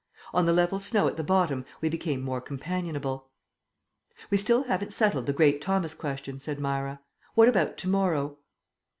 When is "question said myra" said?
5.93-7.01